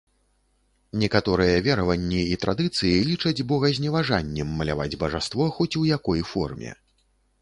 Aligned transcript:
Некаторыя 1.01 1.57
вераванні 1.67 2.21
і 2.35 2.39
традыцыі 2.45 3.03
лічаць 3.11 3.45
богазневажаннем 3.53 4.57
маляваць 4.63 4.99
бажаство 5.05 5.43
хоць 5.59 5.73
у 5.83 5.87
якой 5.95 6.25
форме. 6.35 6.71